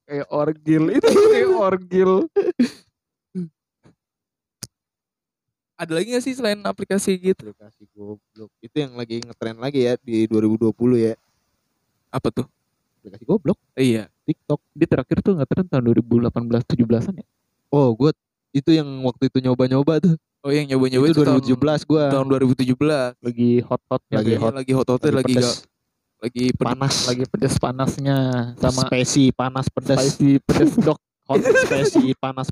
Kayak 0.08 0.28
orgil 0.34 0.84
itu 0.94 1.08
kayak 1.08 1.52
orgil. 1.54 2.12
Ada 5.80 5.96
lagi 5.96 6.12
gak 6.12 6.24
sih 6.28 6.36
selain 6.36 6.60
aplikasi 6.60 7.16
gitu? 7.16 7.56
Aplikasi 7.56 7.88
goblok. 7.96 8.52
Itu 8.60 8.76
yang 8.84 9.00
lagi 9.00 9.24
ngetren 9.24 9.56
lagi 9.56 9.88
ya 9.88 9.96
di 10.04 10.28
2020 10.28 10.76
ya. 11.00 11.16
Apa 12.12 12.28
tuh? 12.36 12.48
Aplikasi 13.00 13.24
goblok. 13.24 13.56
Iya. 13.80 14.12
TikTok. 14.28 14.60
Di 14.76 14.86
terakhir 14.86 15.24
tuh 15.24 15.40
nggak 15.40 15.48
tren 15.48 15.66
tahun 15.72 15.84
2018 15.96 16.36
17-an 16.68 17.16
ya. 17.24 17.28
Oh, 17.72 17.96
gue 17.96 18.12
itu 18.56 18.70
yang 18.74 18.88
waktu 19.06 19.30
itu 19.30 19.38
nyoba-nyoba 19.46 20.02
tuh. 20.02 20.16
Oh 20.40 20.52
yang 20.56 20.66
nyoba-nyoba 20.72 21.06
itu 21.12 21.20
itu, 21.20 21.28
tahun, 21.28 21.44
2017 21.84 21.90
gua 21.90 22.04
tahun 22.10 22.28
2017. 22.32 23.26
Lagi 23.26 23.50
hot-hotnya 23.62 24.18
Lagi 24.18 24.26
tuh 24.26 24.34
ya. 24.34 24.40
hot. 24.40 24.54
lagi 24.56 24.72
hot 24.72 24.88
hotnya 24.88 25.12
lagi 25.20 25.34
pedes, 25.36 25.44
gak, 25.44 25.58
lagi 26.24 26.46
pedes. 26.50 26.64
panas 26.64 26.96
lagi 27.08 27.24
pedes 27.28 27.56
panasnya 27.60 28.18
sama 28.56 28.82
spesi 28.88 29.24
panas 29.36 29.68
pedas 29.68 30.00
spicy 30.00 30.32
pedes 30.48 30.74
dok. 30.80 31.00
hot 31.28 31.44
spesi 31.44 32.16
panas 32.18 32.48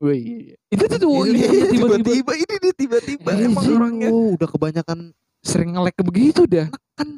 Wih, 0.00 0.16
iya, 0.16 0.56
iya. 0.56 0.80
itu 0.80 0.84
tuh 0.96 1.12
iya, 1.28 1.44
iya, 1.44 1.68
tiba-tiba 1.76 2.00
tiba-tiba 2.00 2.32
ini 2.40 2.54
dia 2.56 2.72
tiba-tiba 2.72 3.30
emang 3.36 3.64
orangnya 3.68 4.08
oh, 4.08 4.32
udah 4.32 4.48
kebanyakan 4.48 5.12
sering 5.44 5.76
ngelek 5.76 5.92
ke 5.92 6.04
begitu 6.08 6.48
dah. 6.48 6.72
kan 6.96 7.08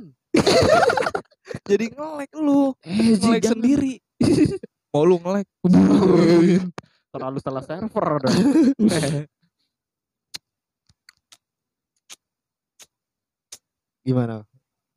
jadi 1.68 1.86
ngelek 1.92 2.32
lu. 2.38 2.72
Eh, 2.86 3.16
ngelek 3.20 3.44
sendiri. 3.44 4.00
Mau 4.92 5.04
lu 5.08 5.16
ngelek 5.20 5.48
Terlalu 7.12 7.38
salah 7.44 7.64
server 7.64 8.08
dong. 8.24 8.36
gimana 14.02 14.42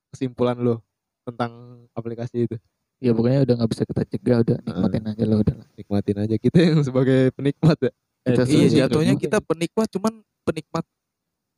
kesimpulan 0.09 0.57
lo 0.57 0.81
tentang 1.21 1.85
aplikasi 1.93 2.50
itu? 2.50 2.57
Ya 2.97 3.13
pokoknya 3.13 3.45
udah 3.45 3.53
nggak 3.62 3.69
bisa 3.69 3.83
kita 3.85 4.01
cegah 4.07 4.38
udah 4.41 4.57
nikmatin 4.65 5.03
aja 5.05 5.24
lah 5.29 5.38
udah 5.45 5.55
nikmatin 5.77 6.17
aja 6.25 6.35
kita 6.41 6.57
yang 6.57 6.81
sebagai 6.81 7.29
penikmat 7.38 7.77
ya. 7.77 7.91
Kita 8.25 8.43
Eh, 8.50 8.50
iya 8.50 8.67
jatuhnya 8.89 9.13
kita 9.13 9.38
penikmat 9.45 9.88
cuman 9.93 10.25
penikmat 10.41 10.85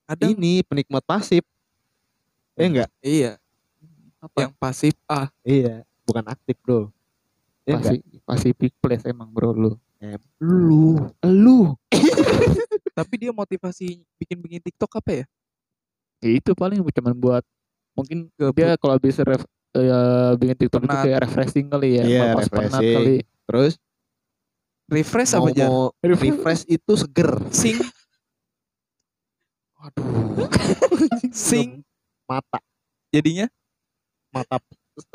ada 0.10 0.26
ini 0.28 0.60
penikmat 0.68 1.04
pasif. 1.08 1.46
Eh 2.60 2.68
enggak 2.68 2.90
iya 3.00 3.40
Apa? 4.28 4.38
yang 4.44 4.54
pasif 4.60 4.94
ah 5.08 5.32
iya 5.48 5.88
bukan 6.08 6.24
aktif 6.28 6.56
bro. 6.64 6.92
Ya 7.68 7.76
enggak 7.76 8.00
Pasi, 8.00 8.24
Pacific 8.24 8.72
Place 8.80 9.04
emang 9.04 9.28
bro 9.28 9.52
lu. 9.52 9.72
lu. 10.40 11.12
Lu. 11.20 11.76
tapi 12.98 13.14
dia 13.20 13.32
motivasi 13.36 14.08
bikin 14.16 14.40
bikin 14.40 14.62
TikTok 14.64 15.04
apa 15.04 15.12
ya? 15.12 15.26
Ya 16.24 16.32
itu 16.40 16.56
paling 16.56 16.80
cuman 16.80 17.14
buat 17.14 17.44
mungkin 17.92 18.32
Gabut. 18.40 18.56
dia 18.56 18.80
kalau 18.80 18.96
bisa 18.98 19.22
ref, 19.28 19.44
ya 19.76 20.00
bikin 20.40 20.56
TikTok 20.56 20.82
itu 20.88 20.96
kayak 20.96 21.20
refreshing 21.28 21.68
kali 21.68 22.00
ya. 22.00 22.04
Iya, 22.08 22.22
melepas 22.24 22.48
penat 22.48 22.82
kali. 22.82 23.16
terus? 23.48 23.74
Refresh 24.88 25.36
mau, 25.36 25.44
apa 25.44 25.50
aja 25.52 25.66
mau 25.68 25.92
refresh 26.00 26.64
itu 26.72 26.94
seger. 26.96 27.32
Sing. 27.52 27.78
Waduh. 29.76 30.48
Sing. 31.36 31.84
Mata. 32.24 32.64
Jadinya 33.12 33.52
mata. 34.34 34.58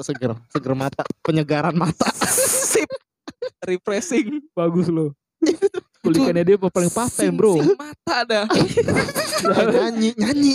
Seger 0.01 0.33
seger 0.51 0.73
mata. 0.79 1.03
Penyegaran 1.23 1.75
mata. 1.75 2.09
Sip. 2.31 2.89
Refreshing. 3.67 4.43
Bagus 4.55 4.89
lo. 4.91 5.15
Kulikannya 6.03 6.43
dia 6.43 6.59
paling 6.59 6.91
paten 6.91 7.31
bro. 7.39 7.55
sing 7.63 7.79
mata 7.79 8.17
dah. 8.27 8.47
Nyanyi 9.71 10.11
nyanyi. 10.19 10.55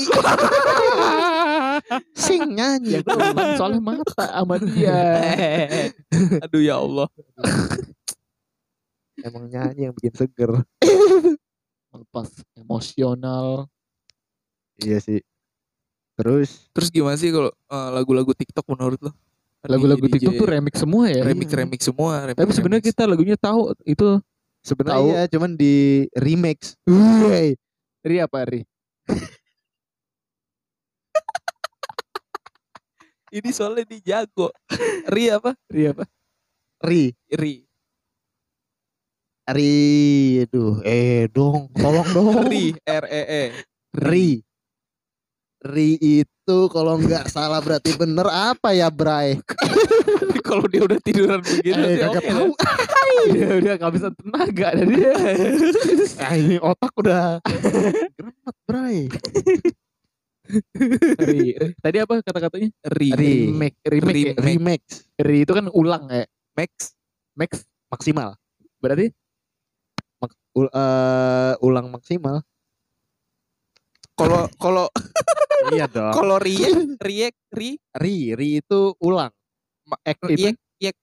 Sing 2.11 2.43
Ya 2.51 2.75
nyanyi 2.75 2.99
gue 2.99 3.15
bilang 3.15 3.55
soalnya 3.55 3.79
mata 3.79 4.23
sama 4.27 4.59
dia. 4.59 4.99
aduh 6.43 6.59
ya 6.59 6.83
Allah. 6.83 7.07
Emang 9.23 9.47
nyanyi 9.47 9.87
yang 9.87 9.95
bikin 9.95 10.13
seger. 10.19 10.51
Melepas 11.95 12.27
emosional. 12.59 13.71
iya 14.77 15.01
sih 15.01 15.25
terus? 16.17 16.65
Terus 16.74 16.89
gimana 16.89 17.13
sih 17.15 17.29
kalau 17.29 17.53
eh, 17.53 17.89
lagu-lagu 17.93 18.33
TikTok 18.33 18.65
menurut 18.74 18.97
lo? 19.05 19.12
Kan 19.62 19.69
Lagu-lagu 19.74 20.05
DJ, 20.05 20.13
TikTok 20.17 20.33
tuh 20.38 20.47
remix 20.50 20.74
semua 20.81 21.03
ya. 21.09 21.21
remix 21.25 21.50
remix 21.53 21.81
semua 21.86 22.13
remix, 22.29 22.38
Tapi 22.41 22.51
sebenarnya 22.53 22.83
kita 22.89 23.03
lagunya 23.09 23.38
tahu 23.38 23.74
itu 23.86 24.21
sebenarnya 24.62 24.97
Tahu. 25.01 25.07
iya 25.09 25.21
cuman 25.29 25.51
di 25.57 26.05
remix. 26.17 26.77
Wey. 26.89 27.57
Ri 28.05 28.17
apa 28.21 28.38
Ri? 28.45 28.62
ini 33.38 33.50
soalnya 33.53 33.86
di 33.86 34.01
jago. 34.01 34.50
Ri 35.09 35.29
apa? 35.33 35.53
Ri 35.69 35.89
apa? 35.93 36.05
ri. 36.86 37.13
Ri. 37.33 37.65
Ri 39.47 39.71
aduh 40.43 40.83
eh 40.83 41.25
dong 41.31 41.71
tolong 41.74 42.07
dong. 42.13 42.36
Ri 42.45 42.75
r 42.83 43.05
e 43.07 43.21
e. 43.25 43.43
Ri 43.97 44.43
ri 45.67 46.00
itu 46.00 46.59
kalau 46.71 46.95
nggak 46.95 47.27
salah 47.27 47.59
berarti 47.59 47.91
bener 48.00 48.27
apa 48.31 48.71
ya 48.71 48.88
Bray 48.88 49.36
kalau 50.47 50.63
dia 50.71 50.88
udah 50.88 51.00
tiduran 51.03 51.43
begitu 51.43 51.75
eh 51.75 52.00
sih 52.00 52.00
kagak 52.00 52.24
oke 52.24 52.29
tahu 52.31 52.47
Dia 53.27 53.50
udah 53.59 53.75
kehabisan 53.81 54.13
tenaga 54.13 54.77
dari 54.77 54.93
dia. 54.93 55.12
ah, 56.24 56.36
ini 56.38 56.55
otak 56.62 56.93
udah 56.95 57.41
geremet 58.15 58.55
Bray 58.63 58.97
Ri. 61.19 61.59
Tadi 61.75 61.97
apa 62.00 62.24
kata-katanya? 62.24 62.69
ri 62.95 63.09
Ri. 63.12 63.51
Remake, 63.51 63.77
remake. 63.83 64.15
ya? 64.15 64.33
Remake. 64.39 64.39
remix 64.39 64.81
Ri 65.19 65.38
itu 65.43 65.51
kan 65.51 65.65
ulang 65.75 66.07
ya. 66.07 66.24
max 66.55 66.95
Max 67.36 67.51
maksimal 67.91 68.39
berarti 68.79 69.12
Ul- 70.57 70.74
eh, 70.74 71.53
ulang 71.62 71.93
maksimal 71.93 72.41
kalau 74.17 74.50
kalau 74.57 74.86
iya 75.74 75.86
dong. 75.89 76.13
Kalau 76.15 76.38
riek 76.39 77.00
riek 77.01 77.36
ri? 77.51 77.79
Ri 77.97 78.36
ri 78.38 78.50
itu 78.62 78.93
ulang. 79.03 79.31
Ek 80.03 80.19
riek 80.24 80.55
itu? 80.79 80.93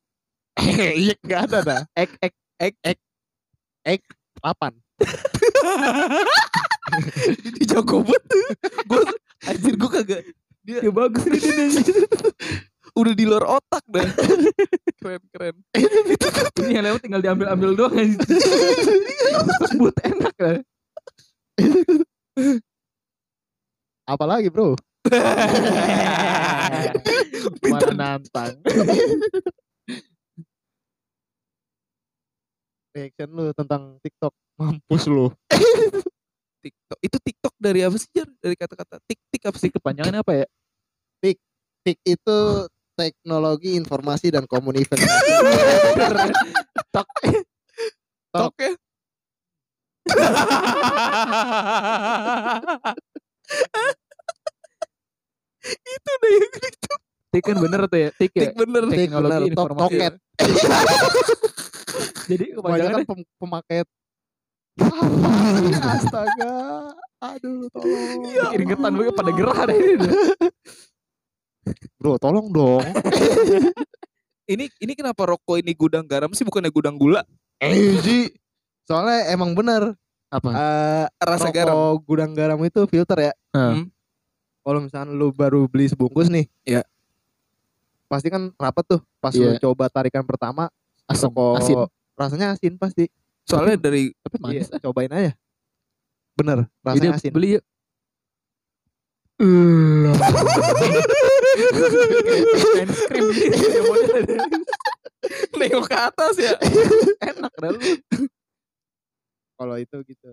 iya 0.95 1.15
nggak 1.25 1.41
ada 1.51 1.59
dah. 1.65 1.83
Ek 1.97 2.11
ek 2.23 2.35
ek. 2.61 2.99
ek 3.85 4.01
delapan 4.41 4.73
di 7.59 7.65
jago 7.71 8.05
banget. 8.05 8.23
Gue 8.87 9.03
anjir 9.45 9.75
gue 9.75 9.91
kagak 9.91 10.23
dia 10.65 10.81
ya 10.81 10.89
bagus 10.89 11.29
nih 11.29 11.41
dia, 11.45 11.69
udah 13.01 13.13
di 13.13 13.25
luar 13.29 13.45
otak 13.61 13.85
dah. 13.85 14.09
Keren 14.97 15.23
keren. 15.29 15.55
Ini 16.65 16.73
yang 16.81 16.85
lewat 16.89 17.01
tinggal 17.05 17.21
diambil-ambil 17.21 17.71
doang 17.77 17.95
aja. 18.01 18.17
Sebut 19.69 19.95
enak 20.01 20.35
lah. 20.41 20.59
Apalagi 24.05 24.49
bro? 24.53 24.77
Mana 27.65 27.93
nantang. 27.93 28.57
reaction 32.95 33.29
lu 33.35 33.51
tentang 33.53 33.99
TikTok. 34.01 34.33
Mampus 34.55 35.11
lu. 35.11 35.27
TikTok. 36.65 36.99
Itu 37.03 37.19
TikTok 37.19 37.55
dari 37.59 37.83
apa 37.83 37.99
sih 37.99 38.09
Jar? 38.15 38.31
dari 38.39 38.55
kata-kata. 38.55 39.03
Tik 39.05 39.19
tik 39.35 39.43
apa 39.51 39.59
sih? 39.59 39.69
Kepanjangannya 39.75 40.23
apa 40.23 40.33
ya? 40.47 40.47
TIK 41.85 42.01
itu 42.09 42.39
teknologi 42.97 43.77
informasi 43.77 44.33
dan 44.33 44.49
komunikasi. 44.49 45.05
Tok. 46.95 47.09
tok 48.31 48.55
ya 48.61 48.73
itu 55.65 56.13
deh 56.21 56.33
yang 56.35 56.53
Tik 57.35 57.43
kan 57.43 57.57
bener 57.59 57.81
tuh 57.91 57.99
ya. 57.99 58.11
Tik 58.15 58.31
ya. 58.31 58.43
tik 58.47 58.55
bener 58.55 58.83
Tik 58.87 58.99
Teknologi 59.11 59.35
bener, 59.35 59.43
tok- 59.43 59.67
informasi. 59.67 59.83
toket. 59.83 60.15
Jadi 62.31 62.45
kebanyakan 62.55 63.01
pem- 63.05 63.31
pemakai 63.37 63.79
astaga 65.95 66.55
Aduh, 67.25 67.73
tolong. 67.73 68.53
Keringetan 68.53 68.93
gue 68.93 69.09
pada 69.11 69.31
gerah 69.33 69.59
deh 69.65 69.79
ini. 69.97 70.09
Bro, 71.97 72.21
tolong 72.21 72.53
dong. 72.53 72.85
Ini 74.45 74.69
ini 74.77 74.93
kenapa 74.93 75.25
rokok 75.25 75.57
ini 75.57 75.73
gudang 75.73 76.05
garam 76.05 76.29
sih 76.37 76.45
bukannya 76.45 76.69
gudang 76.69 77.01
gula? 77.01 77.25
Eh, 77.65 77.97
Ji. 78.05 78.29
Soalnya 78.85 79.33
emang 79.33 79.57
bener. 79.57 79.97
Apa? 80.35 80.51
eh 80.51 81.07
Rasa 81.17 81.47
rokok 81.47 81.55
garam. 81.55 81.79
gudang 82.03 82.33
garam 82.35 82.59
itu 82.61 82.83
filter 82.85 83.19
ya. 83.21 83.33
Hmm. 83.55 83.87
Kalau 84.61 84.81
misalnya 84.81 85.13
lu 85.13 85.31
baru 85.31 85.65
beli 85.65 85.87
sebungkus 85.87 86.27
nih. 86.27 86.51
Iya. 86.65 86.83
Pasti 88.05 88.29
kan 88.29 88.51
rapet 88.55 88.85
tuh. 88.89 89.01
Pas 89.19 89.31
Iya. 89.31 89.55
lu 89.55 89.63
coba 89.63 89.87
tarikan 89.87 90.25
pertama. 90.25 90.67
Asam, 91.07 91.31
rokok 91.31 91.55
asin. 91.61 91.77
Rasanya 92.15 92.47
asin 92.53 92.75
pasti. 92.75 93.07
Soalnya 93.45 93.77
dari 93.77 94.11
Tapi 94.19 94.37
manis. 94.41 94.67
Iya, 94.67 94.81
cobain 94.83 95.13
aja. 95.13 95.33
Bener, 96.35 96.67
Jadi 96.83 97.07
rasanya 97.07 97.15
asin. 97.15 97.31
beli 97.31 97.49
yuk. 97.55 97.65
Ice 101.75 103.03
cream 103.09 103.27
modelnya. 103.83 104.39
nengok 105.57 105.85
ke 105.89 105.97
atas 105.97 106.35
ya. 106.37 106.53
Enak 107.23 107.53
dah 107.57 107.71
lu. 107.73 107.81
Kalau 109.55 109.77
itu 109.79 109.97
gitu. 110.05 110.31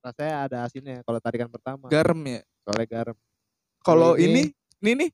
Rasanya 0.00 0.34
ada 0.48 0.56
asinnya 0.64 1.04
kalau 1.04 1.20
tarikan 1.20 1.48
pertama. 1.48 1.88
Garam 1.88 2.16
ya. 2.24 2.40
Soalnya 2.64 2.86
garam. 2.88 3.16
Kalau 3.80 4.16
ini- 4.16 4.52
ini 4.52 4.52
ini 4.80 4.92
nih 4.96 5.10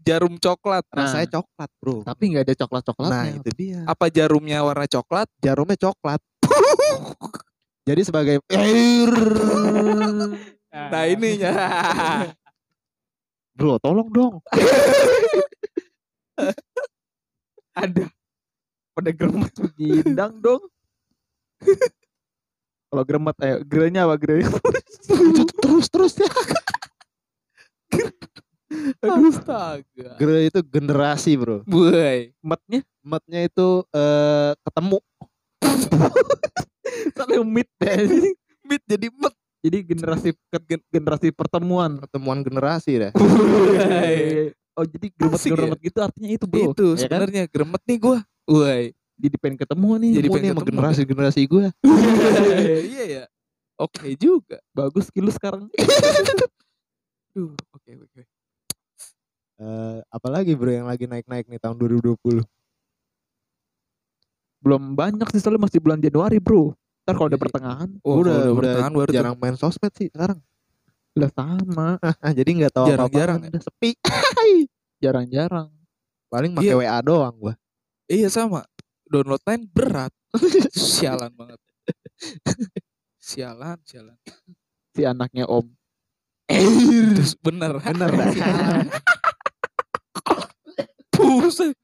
jarum 0.00 0.34
coklat. 0.36 0.84
Nah. 0.92 1.04
Rasanya 1.04 1.28
coklat, 1.40 1.70
Bro. 1.80 1.96
Tapi 2.04 2.22
nggak 2.32 2.44
ada 2.48 2.54
coklat-coklatnya. 2.56 3.12
Nah, 3.12 3.36
itu 3.36 3.50
dia. 3.52 3.80
Apa 3.84 4.08
jarumnya 4.08 4.64
warna 4.64 4.88
coklat? 4.88 5.28
Jarumnya 5.40 5.76
coklat. 5.76 6.20
Jadi 7.88 8.02
sebagai 8.04 8.36
Nah 10.72 11.04
ininya. 11.04 11.52
Bro, 13.52 13.76
tolong 13.78 14.08
dong. 14.08 14.40
ada. 17.76 18.04
Pada 18.92 19.10
geremet 19.12 19.52
gindang 19.76 20.36
dong. 20.40 20.62
Kalau 22.92 23.08
geremet, 23.08 23.36
ayo 23.40 23.56
gerenya 23.64 24.04
apa 24.04 24.20
gerenya? 24.20 24.52
Itu 24.52 25.48
terus 25.64 25.88
terus 25.88 26.12
ya. 26.20 26.28
Astaga. 29.00 30.10
Gere 30.20 30.40
itu 30.44 30.60
generasi, 30.60 31.40
Bro. 31.40 31.64
Boy. 31.64 32.36
Metnya 32.44 32.84
Metnya 33.00 33.40
itu 33.48 33.68
eh 33.96 34.52
ketemu. 34.60 34.98
sampai 37.16 37.40
mit 37.40 37.68
deh. 37.80 37.96
Mit 38.68 38.82
jadi 38.84 39.08
met. 39.08 39.34
Jadi 39.62 39.78
generasi 39.88 40.28
generasi 40.92 41.28
pertemuan. 41.32 41.96
Pertemuan 41.96 42.44
generasi 42.44 43.08
dah. 43.08 43.12
Oh 44.72 44.88
jadi 44.88 45.12
geremet 45.12 45.36
ya? 45.44 45.52
geremet 45.52 45.80
gitu 45.84 45.98
artinya 46.00 46.28
itu 46.32 46.44
bro. 46.48 46.72
Itu 46.72 46.96
Ya 46.96 46.96
kan? 46.96 47.00
sebenarnya 47.04 47.42
geremet 47.44 47.82
nih 47.84 47.98
gua. 48.00 48.18
Woi. 48.48 48.96
Jadi 49.14 49.36
pengen 49.36 49.58
ketemu 49.58 49.88
nih. 49.98 50.10
Jadi 50.14 50.28
pengen 50.28 50.48
sama 50.48 50.60
ketemu. 50.60 50.68
generasi-generasi 50.74 51.40
gue. 51.44 51.64
Iya 52.92 53.04
ya. 53.06 53.24
Oke 53.74 54.14
juga. 54.14 54.58
bagus 54.70 55.08
skill 55.08 55.26
lu 55.26 55.32
sekarang. 55.32 55.66
Duh, 57.34 57.50
oke 57.70 57.90
oke. 57.98 58.22
Eh 59.58 59.98
apalagi 60.08 60.52
bro 60.52 60.70
yang 60.70 60.84
lagi 60.84 61.04
naik-naik 61.04 61.46
nih 61.46 61.58
tahun 61.58 61.76
2020. 61.76 62.44
Belum 64.60 64.94
banyak 64.94 65.26
sih 65.28 65.40
soalnya 65.40 65.62
masih 65.62 65.78
bulan 65.78 65.98
Januari 65.98 66.38
bro. 66.38 66.70
Ntar 67.02 67.14
kalau 67.14 67.26
udah 67.26 67.34
Iya. 67.34 67.42
pertengahan 67.42 67.88
Oh, 68.00 68.14
udah, 68.16 68.22
udah, 68.22 68.36
udah 68.44 68.54
bertahan 68.54 68.92
baru 68.92 69.08
tuh. 69.08 69.16
jarang 69.16 69.34
main 69.36 69.56
sosmed 69.56 69.92
sih 69.92 70.08
sekarang. 70.08 70.38
udah 71.12 71.28
sama. 71.28 71.88
Ah, 72.00 72.32
jadi 72.32 72.48
nggak 72.48 72.72
tahu 72.72 72.86
Jarang-jarang 72.88 73.36
apa-apa. 73.36 73.44
ya? 73.44 73.52
Udah 73.52 73.62
sepi. 73.62 73.90
Jarang-jarang. 74.98 75.68
Paling 76.26 76.50
pakai 76.54 76.64
Iya. 76.64 76.78
WA 76.78 76.98
doang 77.02 77.34
gua. 77.36 77.54
Iya 78.06 78.28
sama. 78.28 78.64
Download 79.12 79.44
line 79.44 79.68
berat. 79.68 80.12
sialan 80.72 81.28
banget. 81.36 81.60
Sialan, 83.20 83.76
sialan. 83.84 84.16
Si 84.96 85.04
anaknya 85.04 85.44
om. 85.44 85.68
Terus 86.48 87.36
bener. 87.36 87.76
Bener 87.80 88.08
dah. 88.08 88.32
Buset. 91.12 91.76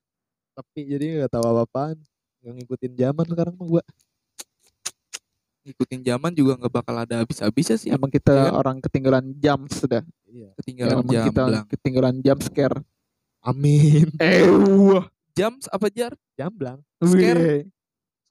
Sepi 0.57 0.83
jadi 0.89 1.05
nggak 1.21 1.33
tahu 1.37 1.45
apa-apaan. 1.45 2.01
Nggak 2.41 2.55
ngikutin 2.65 2.93
zaman 2.97 3.25
sekarang 3.29 3.55
mah 3.61 3.67
gua. 3.69 3.83
Ngikutin 5.69 6.01
zaman 6.01 6.33
juga 6.33 6.53
nggak 6.57 6.73
bakal 6.73 6.97
ada 6.97 7.15
habis-habisnya 7.21 7.77
sih. 7.77 7.93
Emang 7.93 8.09
kita 8.09 8.51
kan? 8.51 8.57
orang 8.57 8.77
ketinggalan 8.81 9.37
jam 9.37 9.69
sudah. 9.69 10.01
Iya. 10.25 10.57
Ketinggalan 10.59 11.05
jam 11.07 11.25
kita 11.29 11.43
ketinggalan 11.69 12.17
jam 12.25 12.39
scare. 12.41 12.81
Amin. 13.45 14.11
Eh 14.19 14.49
wah. 14.49 15.07
Jam 15.39 15.55
apa 15.71 15.87
jar? 15.93 16.17
Jamblang. 16.39 16.79
Scare. 17.03 17.43
Wih. 17.43 17.63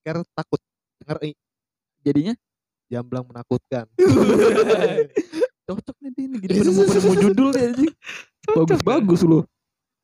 Scare 0.01 0.21
takut. 0.31 0.61
Ngeri. 1.03 1.35
Jadinya 2.07 2.33
Jamblang 2.87 3.27
menakutkan. 3.27 3.85
cocok 5.67 5.95
nih 5.99 6.11
ini 6.15 6.35
jadi 6.39 6.63
penemu-penemu 6.63 7.13
judul 7.27 7.47
deh 7.51 7.63
anjing. 7.67 7.93
Bagus-bagus 8.55 9.21
lu. 9.27 9.43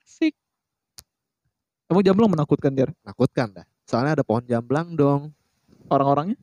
Sik. 0.04 0.36
Emang 1.88 2.04
jam 2.04 2.20
lo 2.20 2.28
menakutkan 2.28 2.76
Jar? 2.76 2.92
Menakutkan 3.08 3.48
dah. 3.56 3.66
Soalnya 3.88 4.20
ada 4.20 4.24
pohon 4.28 4.44
jamblang 4.44 4.92
dong. 5.00 5.32
Orang-orangnya? 5.88 6.36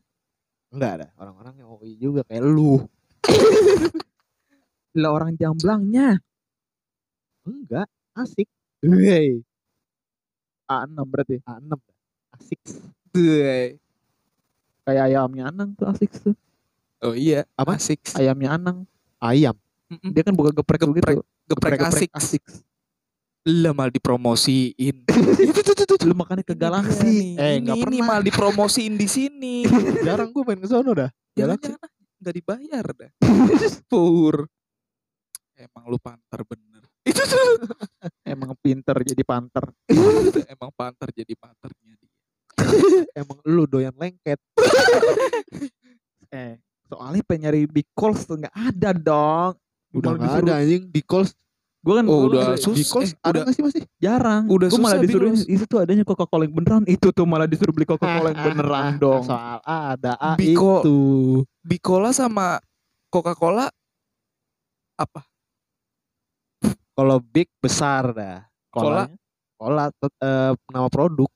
Enggak 0.73 0.91
ada. 0.97 1.07
Orang-orang 1.21 1.55
yang 1.61 1.69
OI 1.69 1.93
juga 2.01 2.25
kayak 2.25 2.49
lu. 2.49 2.81
Lah 5.01 5.11
orang 5.13 5.37
jamblangnya. 5.37 6.17
Enggak. 7.45 7.93
Asik. 8.17 8.49
Wey. 8.81 9.45
A6 10.71 10.99
berarti. 11.03 11.37
A6 11.43 11.67
dah. 11.75 11.97
Asik. 12.39 12.61
Tuh. 13.11 13.75
Kayak 14.87 15.03
ayamnya 15.13 15.45
Anang 15.51 15.71
tuh 15.77 15.87
asik 15.91 16.11
tuh. 16.11 16.35
Oh 17.03 17.15
iya. 17.15 17.45
Apa? 17.59 17.77
Asik. 17.77 18.01
Ayamnya 18.15 18.55
Anang. 18.55 18.87
Ayam. 19.19 19.55
Mm-mm. 19.91 20.11
Dia 20.15 20.23
kan 20.23 20.35
bukan 20.35 20.55
geprek, 20.55 20.81
Geprek. 20.83 20.91
begitu. 20.91 21.27
Geprek 21.51 21.79
Geprek-geprek 21.79 22.11
asik. 22.15 22.43
Lah 23.41 23.73
malah 23.73 23.91
dipromosiin. 23.91 24.97
Lu 26.09 26.15
makannya 26.17 26.45
ke 26.45 26.55
galaksi. 26.55 27.35
Eh, 27.37 27.59
ini, 27.59 27.67
nggak 27.67 27.77
ini 27.77 27.85
pernah. 27.99 28.07
malah 28.07 28.25
dipromosiin 28.25 28.95
di 28.95 29.09
sini. 29.09 29.55
Jarang 30.07 30.31
gue 30.31 30.43
main 30.45 30.61
ke 30.61 30.69
sono 30.69 30.93
dah. 30.93 31.11
Jangan-jangan 31.35 31.89
nggak 32.21 32.35
dibayar 32.37 32.87
dah. 32.95 33.11
Pur. 33.91 34.47
Emang 35.57 35.85
lu 35.93 35.99
panter 36.01 36.41
bener. 36.45 36.83
Itu 37.05 37.21
tuh. 37.25 37.65
Emang 38.25 38.53
pinter 38.61 38.97
jadi 39.05 39.25
panter. 39.25 39.65
Emang 40.61 40.77
panter 40.77 41.09
jadi 41.17 41.33
panternya 41.35 41.97
dia. 41.97 42.13
Emang 43.17 43.41
lu 43.43 43.65
doyan 43.65 43.97
lengket. 43.97 44.37
Eh, 46.31 46.55
soalnya 46.87 47.27
pengen 47.27 47.43
nyari 47.43 47.67
di 47.67 47.83
calls 47.91 48.23
tuh 48.23 48.39
nggak 48.39 48.55
ada 48.55 48.91
dong. 48.93 49.53
Udah 49.91 50.15
Malah 50.15 50.15
nggak 50.15 50.29
disuruh- 50.31 50.47
ada 50.47 50.63
anjing 50.63 50.83
di 50.87 51.03
calls. 51.03 51.31
Gue 51.81 51.95
kan 51.97 52.05
Oh, 52.07 52.13
gua 52.13 52.29
udah 52.29 52.43
kan 52.47 52.59
sus- 52.61 52.77
Di 52.77 52.85
calls 52.85 53.11
eh, 53.11 53.17
ada 53.17 53.27
udah- 53.27 53.43
nggak 53.43 53.55
sih 53.57 53.65
masih? 53.65 53.83
jarang. 53.97 54.43
Udah 54.47 54.69
Gua 54.69 54.79
malah 54.79 54.99
disuruh 55.01 55.27
Bilos. 55.27 55.49
itu 55.49 55.65
tuh 55.65 55.79
adanya 55.81 56.05
Coca-Cola 56.05 56.45
yang 56.45 56.55
beneran. 56.55 56.83
Itu 56.87 57.09
tuh 57.11 57.25
malah 57.25 57.49
disuruh 57.49 57.73
beli 57.73 57.83
Coca-Cola 57.83 58.31
yang 58.31 58.43
beneran 58.47 58.85
dong. 58.95 59.25
Soal 59.25 59.59
ada 59.59 60.13
A 60.15 60.37
Biko. 60.37 60.85
itu. 60.85 60.99
Bicola 61.61 62.13
sama 62.13 62.63
Coca-Cola 63.09 63.67
apa? 64.95 65.21
Kalau 66.93 67.19
big 67.19 67.51
besar 67.59 68.13
dah. 68.13 68.39
Cola? 68.69 69.11
Tet- 69.61 70.19
eh, 70.19 70.53
nama 70.69 70.89
produk. 70.89 71.29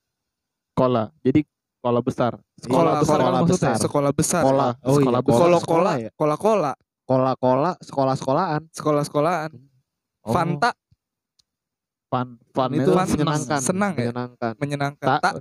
Cola. 0.73 1.13
Jadi 1.21 1.45
cola 1.79 2.01
besar. 2.01 2.33
Sekolah 2.57 2.93
besar 2.99 3.19
sekolah 3.21 3.31
maksudnya? 3.39 3.53
besar. 3.53 3.75
Sekolah 3.79 4.13
besar. 4.13 4.43
Cola. 4.43 4.69
Oh 4.83 4.97
Sekolah 4.97 5.21
iya, 5.21 5.27
besar. 5.29 5.41
Kalau 5.45 5.59
sekolah 5.61 5.93
cola, 5.93 6.03
ya. 6.03 6.11
cola 6.17 6.37
cola, 6.37 6.73
Cola 7.05 7.33
cola 7.37 7.71
sekolah-sekolahan. 7.79 8.63
sekolah-sekolahan. 8.73 9.51
Oh. 10.25 10.33
Fanta 10.33 10.73
Fun, 12.09 12.39
fun 12.55 12.71
itu 12.71 12.87
itu 12.87 12.91
Fun, 12.95 13.07
menyenangkan. 13.11 13.59
senang 13.61 13.93
ya? 13.93 14.09
Menyenangkan. 14.09 14.53
menyenangkan. 14.57 15.09
Tak. 15.11 15.21
Tak, 15.21 15.35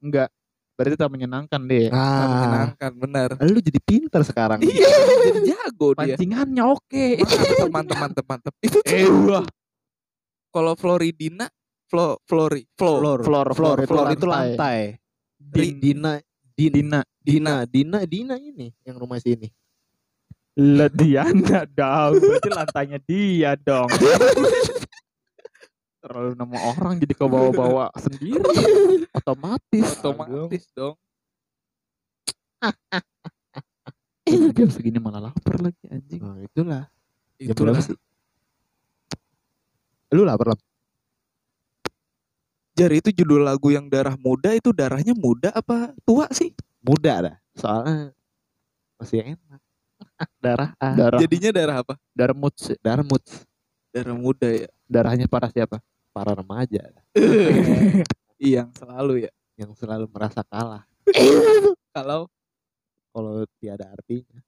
Enggak. 0.00 0.28
Berarti 0.74 0.96
tak 0.96 1.10
menyenangkan 1.12 1.60
deh. 1.68 1.86
tak 1.86 1.94
Ah, 1.94 2.26
menyenangkan, 2.26 2.90
benar. 2.98 3.28
lu 3.38 3.58
jadi 3.60 3.78
pinter 3.78 4.20
sekarang. 4.24 4.58
Iya, 4.58 4.90
jadi 5.22 5.40
jago 5.46 5.94
dia. 5.94 6.16
Pancingannya 6.18 6.64
oke. 6.66 7.06
Mantep, 7.22 7.68
mantep, 7.70 7.96
mantep, 8.00 8.24
mantep. 8.26 8.52
Itu 8.58 8.80
tuh 8.80 8.90
Eh 8.90 9.06
wah. 9.06 9.44
kalau 10.48 10.72
Floridina, 10.74 11.46
Flo, 11.94 12.18
Flori, 12.26 12.66
Flo, 12.74 12.98
Floor, 12.98 13.18
Floor, 13.22 13.48
floor, 13.54 13.76
itu 13.78 13.86
floor 13.86 14.06
itu 14.18 14.26
lantai. 14.26 14.98
Din- 15.38 15.78
Dina, 15.78 16.18
Din, 16.50 16.72
Dina. 16.74 17.00
Dina, 17.22 17.54
Dina, 17.70 17.98
Dina 18.02 18.34
ini 18.34 18.74
yang 18.82 18.98
rumah 18.98 19.22
sini. 19.22 19.46
Lah 20.58 20.90
Diana 20.90 21.62
dong. 21.70 22.18
Berarti 22.18 22.50
lantainya 22.50 22.98
dia 22.98 23.54
dong. 23.54 23.86
Terlalu 26.02 26.34
nama 26.34 26.58
orang 26.74 26.98
jadi 26.98 27.14
kau 27.14 27.30
bawa-bawa 27.30 27.94
sendiri. 27.94 28.42
Otomatis. 29.14 29.86
otomatis 29.94 30.66
dong. 30.74 30.98
jam 34.50 34.66
segini 34.66 34.98
malah 34.98 35.30
lapar 35.30 35.62
lagi 35.62 35.86
anjing. 35.94 36.18
Nah, 36.18 36.42
itulah. 36.42 36.82
Jam 37.38 37.54
Itulah. 37.54 37.70
berapa 37.78 37.86
sih? 37.86 37.94
Lu 40.10 40.26
lapar 40.26 40.50
Lam? 40.50 40.58
Jar 42.74 42.90
itu 42.90 43.14
judul 43.14 43.46
lagu 43.46 43.70
yang 43.70 43.86
darah 43.86 44.18
muda 44.18 44.50
itu 44.50 44.74
darahnya 44.74 45.14
muda 45.14 45.54
apa 45.54 45.94
tua 46.02 46.26
sih? 46.34 46.50
Muda 46.82 47.30
dah. 47.30 47.36
Soalnya 47.54 48.10
masih 48.98 49.38
enak. 49.38 49.60
Darah 50.42 50.74
darah 50.78 51.18
Jadinya 51.22 51.50
darah 51.54 51.76
apa? 51.86 51.94
darah 52.12 52.34
sih. 52.58 52.74
Darah 52.82 53.06
mood 53.06 53.22
Darah 53.94 54.16
muda 54.18 54.50
ya. 54.50 54.66
Darahnya 54.90 55.30
para 55.30 55.46
siapa? 55.54 55.78
para 56.14 56.30
remaja 56.30 56.78
Iya, 58.38 58.62
yang 58.62 58.70
selalu 58.74 59.26
ya. 59.26 59.30
yang 59.58 59.70
selalu 59.74 60.06
merasa 60.10 60.46
kalah 60.46 60.82
Kalau 61.94 62.26
kalau 63.10 63.46
tiada 63.62 63.86
artinya. 63.90 64.38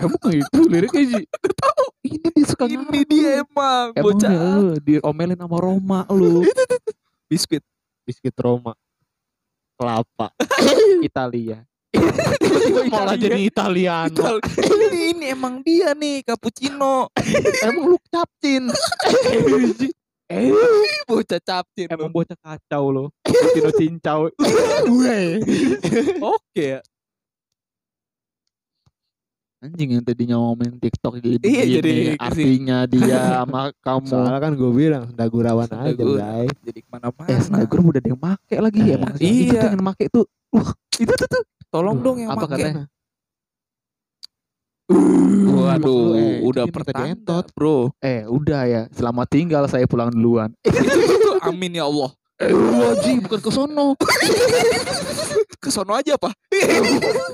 Emang 0.00 0.32
itu 0.32 0.60
liriknya 0.68 1.02
sih. 1.16 1.24
Ini 2.04 2.28
dia 2.32 2.44
suka 2.48 2.64
ini 2.68 3.00
dia 3.08 3.40
emang 3.44 3.92
Emang 3.96 4.04
bocah 4.16 4.30
ya 4.32 4.40
lu 4.60 4.76
diomelin 4.80 5.36
sama 5.40 5.56
Roma 5.60 6.04
lu. 6.12 6.44
Biskuit. 7.28 7.62
Biskuit 8.02 8.34
Roma. 8.40 8.72
Kelapa. 9.76 10.32
Italia. 11.06 11.62
Malah 12.88 13.16
jadi 13.16 13.40
Italiano. 13.44 14.10
Ital- 14.10 14.42
ini 14.88 15.00
ini 15.14 15.24
emang 15.30 15.60
dia 15.62 15.92
nih 15.94 16.24
cappuccino. 16.24 17.08
Emang 17.62 17.94
lu 17.94 17.98
capcin. 18.08 18.68
Eh, 20.28 20.52
Bocah 21.08 21.40
capcin. 21.40 21.88
emang 21.88 22.12
bocah 22.12 22.36
kacau 22.36 22.92
lo. 22.92 23.04
Cino 23.24 23.72
cincau. 23.72 24.28
Oke. 26.20 26.84
Anjing 29.58 29.90
yang 29.90 30.04
tadinya 30.06 30.38
ngomongin 30.38 30.78
TikTok 30.78 31.18
jadi 31.18 31.34
Iya, 31.42 31.42
begini. 31.42 31.74
jadi 31.82 31.94
artinya 32.16 32.78
dia 32.86 33.18
sama 33.42 33.74
kamu. 33.82 34.06
Soalnya 34.06 34.38
kan 34.38 34.52
gue 34.54 34.70
bilang 34.70 35.04
Sendagurawan 35.10 35.66
aja. 35.66 35.98
Bray. 35.98 36.46
Jadi 36.62 36.78
ke 36.78 36.88
mana-mana. 36.88 37.26
Eh, 37.26 37.40
Snagger 37.42 37.78
udah 37.82 37.98
ada 37.98 38.06
yang 38.06 38.20
make 38.22 38.54
lagi 38.54 38.80
Eh, 38.80 38.94
emang 38.94 39.14
iya. 39.18 39.50
Itu 39.50 39.66
yang 39.66 39.82
make 39.82 40.06
tuh. 40.08 40.26
Wah, 40.54 40.70
itu 40.94 41.10
tuh 41.10 41.26
tuh. 41.26 41.42
Tolong 41.68 41.98
Duh, 41.98 42.04
dong 42.06 42.16
yang 42.22 42.30
apa 42.30 42.46
make. 42.46 42.52
katanya? 42.54 42.84
Waduh, 44.88 46.00
Lu, 46.08 46.16
eh, 46.16 46.38
udah 46.40 46.64
pertanda, 46.70 47.42
bro. 47.52 47.90
Eh, 47.98 48.24
udah 48.24 48.62
ya. 48.64 48.82
Selamat 48.88 49.26
tinggal 49.26 49.66
saya 49.66 49.84
pulang 49.84 50.08
duluan. 50.08 50.54
itu 50.62 50.78
amin 51.44 51.76
ya 51.76 51.84
Allah. 51.84 52.14
Eh, 52.38 52.54
wajib 52.54 53.26
bukan 53.26 53.40
ke 53.42 53.50
sono. 53.50 53.86
Ke 55.58 55.74
sono 55.74 55.90
aja 55.90 56.14
apa? 56.14 56.30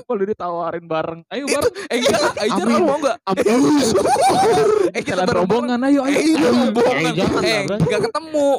Kalau 0.01 0.23
ditawarin 0.33 0.85
bareng. 0.89 1.21
Ayo 1.29 1.45
Itu, 1.45 1.61
bareng. 1.61 1.73
eh 1.93 1.97
enggak, 2.01 2.21
Aijar 2.41 2.65
Amin. 2.65 2.73
lu 2.73 2.85
mau 2.89 2.97
enggak? 2.97 3.17
Eh 4.89 5.01
kita 5.05 5.13
Jalan 5.13 5.25
bareng 5.29 5.39
rombongan 5.45 5.79
ayo 5.85 5.99
ayo. 6.01 6.17
Eh 6.17 6.33
rombongan. 6.33 7.01
Eh, 7.05 7.13
jangan 7.13 7.41
Eh 7.45 7.61
enggak 7.69 8.01
ketemu. 8.09 8.49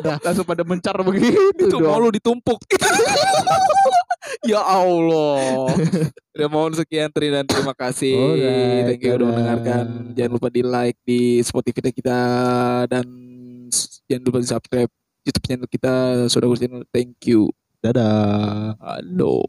Udah, 0.00 0.16
langsung 0.24 0.46
pada 0.48 0.62
mencar 0.64 0.96
begitu 1.04 1.36
Itu 1.52 1.76
mau 1.78 2.00
lu 2.00 2.08
ditumpuk. 2.08 2.56
ya 4.50 4.64
Allah. 4.64 5.68
Udah 6.32 6.48
mohon 6.48 6.72
sekian 6.72 7.12
Tri 7.12 7.28
dan 7.28 7.44
terima 7.44 7.76
kasih. 7.76 8.16
Alright, 8.16 8.82
Thank 8.88 9.04
you 9.04 9.12
udah 9.20 9.26
mendengarkan. 9.28 9.84
Jangan 10.16 10.30
lupa 10.32 10.48
di 10.48 10.62
like 10.64 10.98
di 11.04 11.20
Spotify 11.44 11.92
kita 11.92 12.18
dan 12.88 13.04
jangan 14.08 14.22
lupa 14.24 14.38
di 14.40 14.48
subscribe 14.48 14.90
YouTube 15.20 15.44
channel 15.44 15.68
kita 15.68 15.92
Saudara 16.32 16.56
Channel. 16.56 16.88
Thank 16.88 17.20
you. 17.28 17.52
Dadah. 17.80 18.76
Aduh. 18.76 19.40